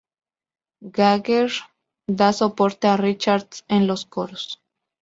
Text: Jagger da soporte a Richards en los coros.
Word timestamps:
Jagger 0.99 1.51
da 2.23 2.33
soporte 2.39 2.87
a 2.87 2.97
Richards 2.97 3.63
en 3.67 3.85
los 3.85 4.07
coros. 4.07 4.59